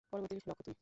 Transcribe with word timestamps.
পরবর্তী 0.09 0.37
লক্ষ্য 0.47 0.63
তুই! 0.67 0.75